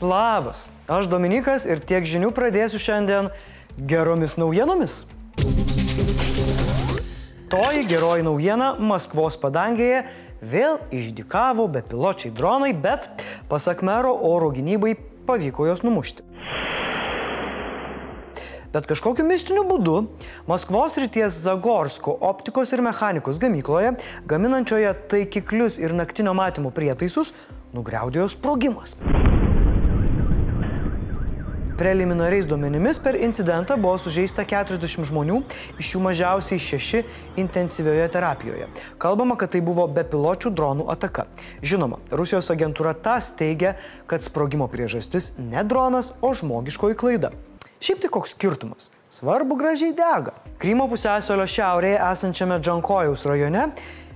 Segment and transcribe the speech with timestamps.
[0.00, 3.30] Labas, aš Dominikas ir tiek žinių pradėsiu šiandien
[3.88, 5.06] geromis naujienomis.
[7.48, 10.02] Toji geroji naujiena Maskvos padangėje
[10.44, 13.08] vėl išdikavo bepiločiai dronai, bet
[13.48, 16.26] pasak mero oro gynybai pavyko juos numušti.
[18.76, 20.10] Bet kažkokiu mistiniu būdu
[20.44, 23.94] Maskvos ryties Zagorsko optikos ir mechanikos gamykloje,
[24.28, 27.32] gaminančioje taikiklius ir naktinio matymo prietaisus,
[27.72, 28.98] nugriaudėjo sprogimas.
[31.76, 35.42] Preliminariais duomenimis per incidentą buvo sužeista 40 žmonių,
[35.76, 37.02] iš jų mažiausiai 6
[37.36, 38.68] intensyvioje terapijoje.
[38.96, 41.26] Kalbama, kad tai buvo bepiločių dronų ataka.
[41.60, 43.74] Žinoma, Rusijos agentūra tas teigia,
[44.08, 47.34] kad sprogimo priežastis ne dronas, o žmogiškoji klaida.
[47.76, 48.88] Šiaip tai koks skirtumas?
[49.12, 50.32] Svarbu gražiai dega.
[50.56, 53.68] Krymo pusėsalio šiaurėje esančiame Džankojaus rajone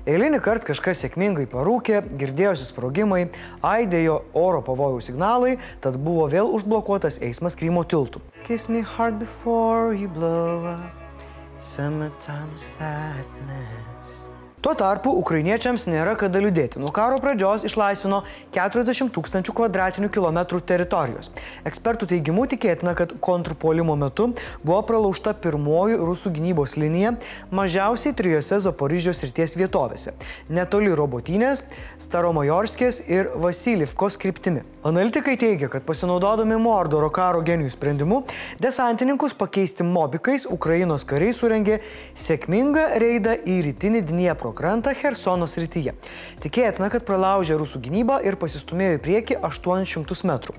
[0.09, 3.27] Eilinį kartą kažkas sėkmingai parūkė, girdėjosi sprogimai,
[3.61, 8.25] aidėjo oro pavojaus signalai, tad buvo vėl užblokuotas eismas Krymo tiltų.
[8.49, 11.21] Kiss me hard before you blow up,
[11.61, 14.31] summertime sadness.
[14.61, 16.83] Tuo tarpu ukrainiečiams nėra kada liūdėti.
[16.83, 18.19] Nuo karo pradžios išlaisvino
[18.53, 21.31] 40 tūkstančių kvadratinių kilometrų teritorijos.
[21.65, 24.27] Ekspertų teigimu tikėtina, kad kontrpolimo metu
[24.61, 27.15] buvo pralaužta pirmoji rusų gynybos linija
[27.57, 30.13] mažiausiai trijose Zaporižijos ryties vietovėse-
[30.59, 31.65] netoli Robotinės,
[31.97, 34.61] Staromajorskės ir Vasilivkos kryptimi.
[34.85, 38.25] Analitikai teigia, kad pasinaudodami Mordoro karo genijų sprendimu,
[38.61, 41.81] desantininkus pakeisti mobikais Ukrainos kariai surengė
[42.15, 45.95] sėkmingą reidą į rytinį Dniepro Dniepro krantą Hersono srityje.
[46.43, 50.55] Tikėtina, kad pralaužė rusų gynybą ir pasistumėjo į priekį 800 metrų.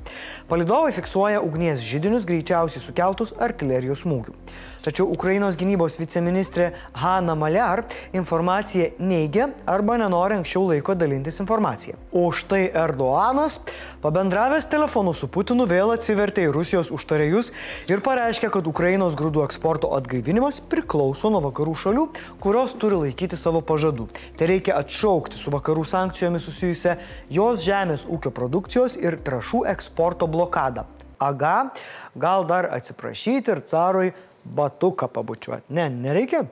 [0.47, 4.35] Palidovai fiksuoja ugnies žydinius greičiausiai sukeltus artilerijos smūgių.
[4.81, 7.83] Tačiau Ukrainos gynybos viceministrė Hanna Maliar
[8.13, 11.97] informaciją neigia arba nenori anksčiau laiko dalintis informaciją.
[12.11, 13.59] O štai Erdoanas,
[14.01, 17.51] pabendravęs telefonu su Putinu, vėl atsivertė į Rusijos užtarėjus
[17.91, 22.07] ir pareiškė, kad Ukrainos grūdų eksporto atgaivinimas priklauso nuo vakarų šalių,
[22.41, 24.07] kurios turi laikyti savo pažadų pažadų.
[24.37, 26.97] Tai reikia atšaukti su vakarų sankcijomis susijusią
[27.29, 30.85] jos žemės ūkio produkcijos ir trašų eksporto blokadą.
[31.21, 31.71] Aga,
[32.17, 34.13] gal dar atsiprašyti ir carui
[34.45, 35.69] batuką pabučiuoti.
[35.69, 36.47] Ne, nereikia.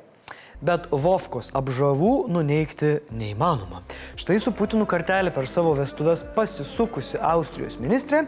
[0.61, 3.79] Bet Vovkos apžavų nuneikti neįmanoma.
[4.19, 8.25] Štai su Putinu kartelį per savo vestuvės pasisukusi Austrijos ministrė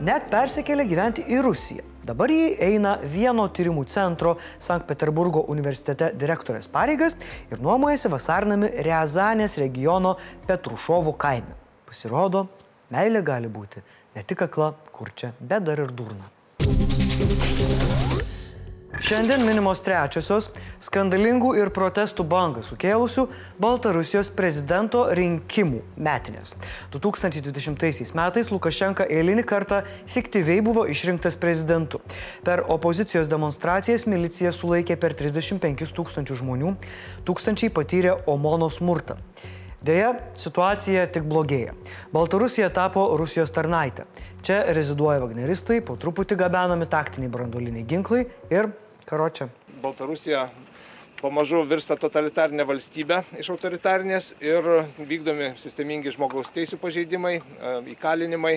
[0.00, 1.84] net persikėlė gyventi į Rusiją.
[2.06, 7.16] Dabar jį eina vieno tyrimų centro Sankt Peterburgo universitete direktorės pareigas
[7.50, 10.14] ir nuomojasi vasarnami Riazanės regiono
[10.46, 11.58] Petrušovų kaime.
[11.88, 12.44] Pasirodo,
[12.94, 13.82] meilė gali būti
[14.14, 16.30] ne tik akla, kurčia, bet dar ir durna.
[18.96, 20.46] Šiandien minimos trečiosios
[20.80, 23.26] skandalingų ir protestų bangą sukėlusių
[23.60, 26.54] Baltarusijos prezidento rinkimų metinės.
[26.94, 32.00] 2020 metais Lukašenka eilinį kartą fiktyviai buvo išrinktas prezidentu.
[32.46, 36.72] Per opozicijos demonstracijas milicija sulaikė per 35 tūkstančių žmonių,
[37.28, 39.18] tūkstančiai patyrė Omono smurtą.
[39.84, 41.76] Deja, situacija tik blogėja.
[42.16, 44.08] Baltarusija tapo Rusijos tarnaitė.
[44.40, 48.72] Čia reziduoja vagneristai, po truputį gabenami taktiniai brandoliniai ginklai ir
[49.06, 49.48] Karočią.
[49.82, 50.50] Baltarusija
[51.20, 54.66] pamažu virsta totalitarinė valstybė iš autoritarinės ir
[54.98, 58.54] vykdomi sistemingi žmogaus teisų pažeidimai, e, įkalinimai,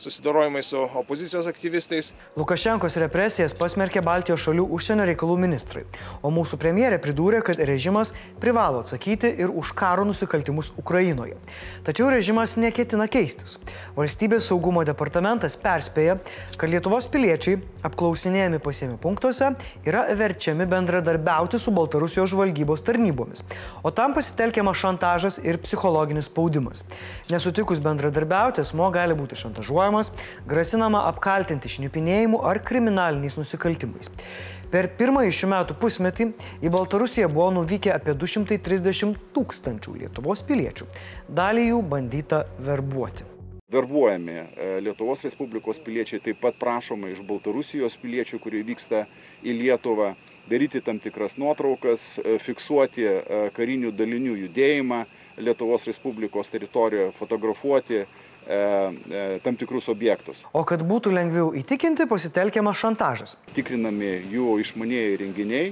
[0.00, 2.12] susidorojimai su opozicijos aktyvistais.
[2.38, 5.84] Lukašenkos represijas pasmerkė Baltijos šalių užsienio reikalų ministrai,
[6.22, 11.36] o mūsų premjerė pridūrė, kad režimas privalo atsakyti ir už karo nusikaltimus Ukrainoje.
[11.84, 13.58] Tačiau režimas neketina keistis.
[13.98, 16.18] Valstybės saugumo departamentas perspėja,
[16.58, 19.52] kad Lietuvos piliečiai apklausinėjami pasiemi punktuose
[19.88, 23.42] yra verčiami bendradarbiauti su Baltarusijos Baltarusijos žvalgybos tarnybomis,
[23.82, 26.84] o tam pasitelkiama šantažas ir psichologinis spaudimas.
[27.32, 30.12] Nesutikus bendradarbiauti, asmo gali būti šantažuojamas,
[30.46, 34.12] grasinama apkaltinti šnipinėjimu ar kriminaliniais nusikaltimais.
[34.70, 36.28] Per pirmąjį šių metų pusmetį
[36.62, 40.86] į Baltarusiją buvo nuvykę apie 230 tūkstančių Lietuvos piliečių.
[41.34, 43.26] Dalį jų bandyta verbuoti.
[43.68, 49.02] Verbuojami e, Lietuvos Respublikos piliečiai taip pat prašoma iš Baltarusijos piliečių, kurie vyksta
[49.44, 50.14] į Lietuvą
[50.50, 55.02] daryti tam tikras nuotraukas, e, fiksuoti e, karinių dalinių judėjimą
[55.44, 58.06] Lietuvos Respublikos teritorijoje, fotografuoti e,
[59.44, 60.44] tam tikrus objektus.
[60.52, 63.36] O kad būtų lengviau įtikinti, pasitelkiamas šantažas.
[63.56, 65.68] Tikrinami jų išmanėjai renginiai,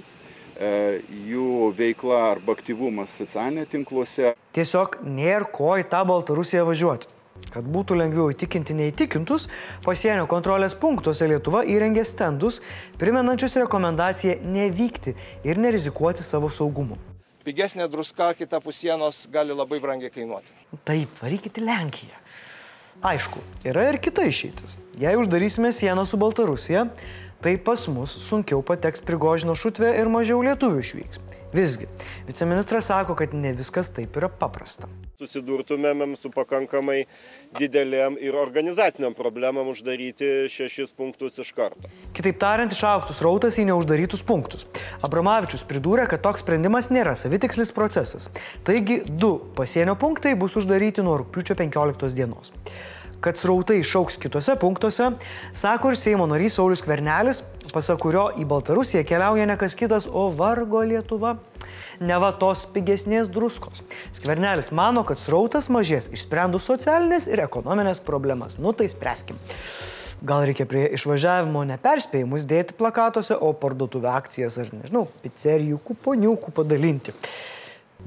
[1.29, 4.32] jų veikla arba aktyvumas socialinėse tinkluose.
[4.56, 7.15] Tiesiog nėra ko į tą Baltarusiją važiuoti.
[7.52, 9.48] Kad būtų lengviau įtikinti neįtikintus,
[9.84, 12.60] pasienio kontrolės punktuose Lietuva įrengė stendus,
[13.00, 15.16] primenančius rekomendaciją nevykti
[15.46, 16.98] ir nerizikuoti savo saugumu.
[17.46, 20.50] Pigesnė druska kita pusienos gali labai brangiai kainuoti.
[20.82, 22.18] Taip, varykite Lenkiją.
[23.06, 23.38] Aišku,
[23.68, 24.78] yra ir kita išeitis.
[24.98, 26.86] Jei uždarysime sieną su Baltarusija,
[27.44, 31.20] tai pas mus sunkiau pateks Prigožino šutvė ir mažiau lietuvių išvyks.
[31.56, 31.87] Visgi,
[32.26, 34.91] viceministras sako, kad ne viskas taip yra paprasta.
[35.17, 36.99] Susidurtumėm su pakankamai
[37.56, 41.88] didelėm ir organizaciniam problemam uždaryti šešis punktus iš karto.
[42.17, 44.67] Kitaip tariant, išauktus rautas į neuždarytus punktus.
[45.08, 48.29] Abramavičius pridūrė, kad toks sprendimas nėra savitikslis procesas.
[48.69, 52.53] Taigi, du pasienio punktai bus uždaryti nuo rūpiučio 15 dienos
[53.26, 55.11] kad srautai išauks kitose punktuose,
[55.50, 57.43] sako ir Seimo narys Saulis Kvernelis,
[57.75, 61.34] pasak kurio į Baltarusiją keliauja ne kas kitas, o vargo Lietuva.
[61.99, 63.82] Neva tos pigesnės druskos.
[64.14, 68.61] Skvernelis mano, kad srautas mažės išsprendus socialinės ir ekonominės problemas.
[68.62, 69.40] Nu tai spręskim.
[70.26, 77.17] Gal reikia prie išvažiavimo neperspėjimus dėti plakatuose, o parduotuvę akcijas ar, nežinau, pizzerijų kuponiukų padalinti.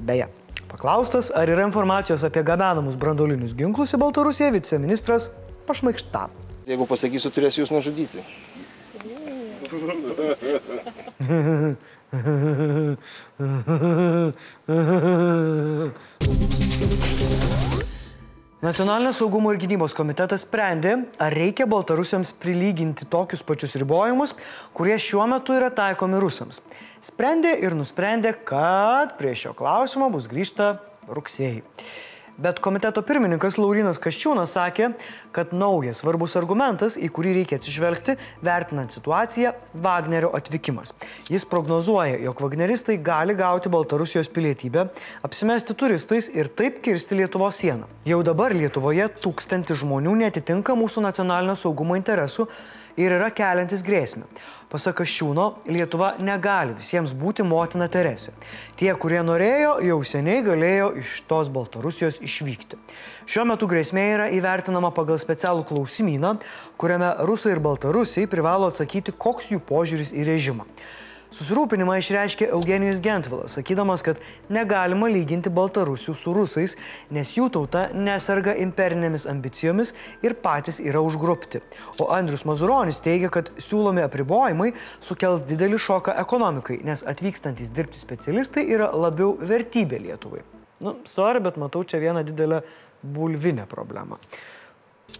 [0.06, 0.28] Beje,
[0.69, 5.31] Paklaustas, ar yra informacijos apie gabenamus brandolinius ginklus į Baltarusiją, viceministras
[5.68, 6.30] pašmaikštavo.
[6.69, 8.22] Jeigu pasakysiu, turėsiu jūs nužudyti.
[18.59, 24.33] Nacionalinio saugumo ir gynybos komitetas sprendė, ar reikia Baltarusiams prilyginti tokius pačius ribojimus,
[24.75, 26.59] kurie šiuo metu yra taikomi rusams.
[27.00, 30.73] Sprendė ir nusprendė, kad prie šio klausimo bus grįžta
[31.07, 31.63] rugsėjai.
[32.39, 34.94] Bet komiteto pirmininkas Laurinas Kaščiūnas sakė,
[35.36, 38.15] kad naujas svarbus argumentas, į kurį reikia atsižvelgti,
[38.47, 39.51] vertinant situaciją-
[39.86, 40.94] Wagnerio atvykimas.
[41.27, 44.88] Jis prognozuoja, jog Wagneristai gali gauti Baltarusijos pilietybę,
[45.21, 47.83] apsimesti turistais ir taip kirsti Lietuvos sieną.
[48.06, 52.47] Jau dabar Lietuvoje tūkstantis žmonių netitinka mūsų nacionalinio saugumo interesų
[53.00, 54.27] ir yra keliantis grėsmę.
[54.69, 58.36] Pasak Kaščiūno, Lietuva negali visiems būti motina Teresė.
[58.77, 62.28] Tie, kurie norėjo, jau seniai galėjo iš tos Baltarusijos išvykti.
[63.29, 66.37] Šiuo metu grėsmė yra įvertinama pagal specialų klausimyną,
[66.79, 70.67] kuriame rusai ir baltarusiai privalo atsakyti, koks jų požiūris į režimą.
[71.29, 74.17] Susirūpinimą išreiškė Eugenijus Gentvilas, sakydamas, kad
[74.49, 76.73] negalima lyginti Baltarusių su rusais,
[77.13, 79.93] nes jų tauta neserga imperinėmis ambicijomis
[80.25, 81.61] ir patys yra užgrupti.
[82.01, 88.65] O Andrius Mazuronis teigia, kad siūlomi apribojimai sukels didelį šoką ekonomikai, nes atvykstantis dirbti specialistai
[88.65, 90.58] yra labiau vertybė Lietuvai.
[90.79, 92.61] Nu, sorry, bet matau čia vieną didelę
[93.03, 94.17] bulvinę problemą.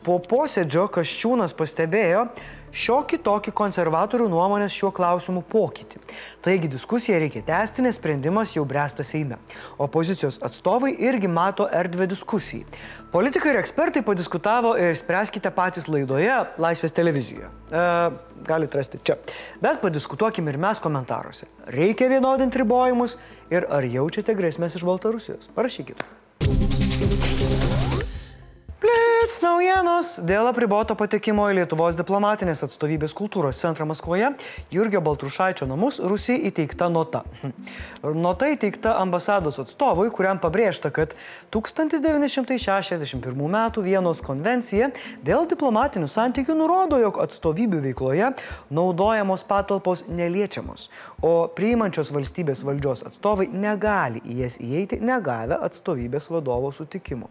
[0.06, 2.28] Po posėdžio Kaščiūnas pastebėjo
[2.76, 6.02] šiokį tokį konservatorių nuomonės šiuo klausimu pokytį.
[6.46, 9.40] Taigi diskusiją reikia tęsti, nes sprendimas jau bręsta Seime.
[9.82, 12.68] Opozicijos atstovai irgi mato erdvę diskusijai.
[13.14, 17.50] Politikai ir ekspertai padiskutavo ir spręskite patys laidoje Laisvės televizijoje.
[17.50, 17.84] E,
[18.48, 19.18] galite rasti čia.
[19.64, 21.50] Bet padiskutuokime ir mes komentaruose.
[21.74, 23.18] Reikia vienodinti ribojimus
[23.50, 25.52] ir ar jaučiate grėsmės iš Baltarusijos?
[25.58, 26.29] Parašykite.
[29.30, 34.32] Blitz naujienos dėl apriboto patekimo į Lietuvos diplomatinės atstovybės kultūros centrą Maskvoje
[34.74, 37.22] Jurgio Baltrušaičio namus Rusijai įteikta nota.
[38.26, 41.14] Nota įteikta ambasados atstovui, kuriam pabrėžta, kad
[41.54, 43.58] 1961 m.
[43.86, 44.90] Vienos konvencija
[45.22, 48.34] dėl diplomatinių santykių nurodo, jog atstovybių veikloje
[48.74, 50.90] naudojamos patalpos neliečiamos,
[51.22, 57.30] o priimančios valstybės valdžios atstovai negali į jas įeiti negavę atstovybės vadovo sutikimo.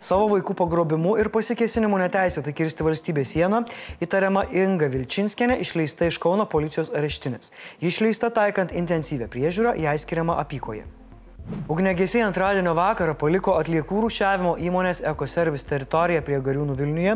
[0.00, 3.64] Savo vaikų pagrobimu ir pasikesinimu neteisėtai kirsti valstybės sieną
[4.04, 7.52] įtariama Inga Vilčinskienė išleista iš Kauno policijos areštinės.
[7.82, 10.86] Ji išleista taikant intensyvę priežiūrą, jai skiriama apykoje.
[11.48, 17.14] Ugnegesiai antradienio vakarą paliko atliekų rūšiavimo įmonės Ecoservice teritoriją prie Gariūnų Vilniuje,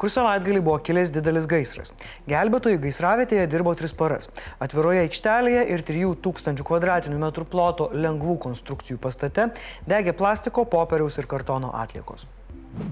[0.00, 1.92] kur savaitgalį buvo kilęs didelis gaisras.
[2.30, 4.30] Gelbėtojai gaisravietėje dirbo tris paras.
[4.64, 9.50] Atviroje aikštelėje ir 3000 km2 ploto lengvų konstrukcijų pastate
[9.88, 12.28] degė plastiko, popieriaus ir kartono atliekos.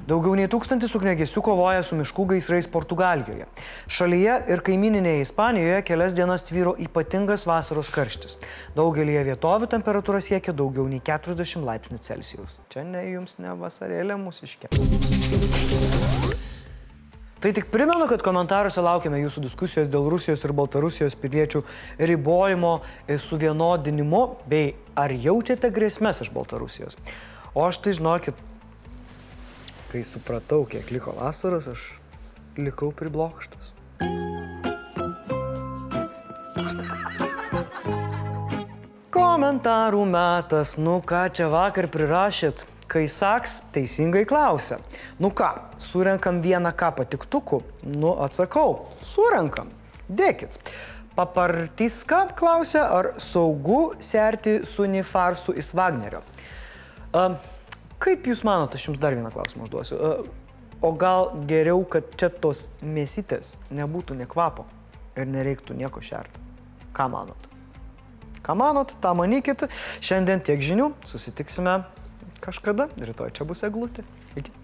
[0.07, 3.49] Daugiau nei tūkstantis ugnegesių kovoja su miškų gaisrais Portugalijoje.
[3.91, 8.39] Šalyje ir kaimininėje Ispanijoje kelias dienas tvyro ypatingas vasaros karštis.
[8.77, 12.61] Daugelįje vietovių temperatūra siekia daugiau nei 40 laipsnių Celsijaus.
[12.71, 14.71] Čia ne jums ne vasarėlė mūsiškė.
[17.43, 21.65] Tai tik primenu, kad komentaruose laukiame jūsų diskusijos dėl Rusijos ir Baltarusijos piliečių
[21.99, 22.77] ribojimo
[23.19, 27.01] suvienodinimo bei ar jaučiate grėsmės iš Baltarusijos.
[27.59, 28.39] O aš tai žinokit,
[29.93, 31.83] kai supratau, kiek liko vasaros, aš
[32.57, 33.75] likau priblokštas.
[39.13, 44.81] Komentarų metas, nu ką čia vakar prirašėt, kai saks teisingai klausia.
[45.21, 47.61] Nu ką, surenkam vieną ką patiktukų?
[48.01, 49.69] Nu atsakau, surenkam.
[50.09, 50.57] Dėkit.
[51.13, 56.25] Papartiska klausia, ar saugu serti su Nifarsu iš Wagnerio.
[57.13, 57.37] Uh,
[58.03, 59.99] Kaip Jūs manote, aš Jums dar vieną klausimą užduosiu.
[60.83, 64.67] O gal geriau, kad čia tos mėsytės nebūtų nekvapo
[65.15, 66.43] ir nereiktų nieko šerti.
[66.97, 67.47] Ką manot?
[68.43, 69.69] Ką manot, tą manykit.
[70.03, 70.91] Šiandien tiek žinių.
[71.07, 71.85] Susitiksime
[72.43, 72.89] kažkada.
[72.99, 74.03] Rytoj čia bus eglutė.
[74.35, 74.62] Iki.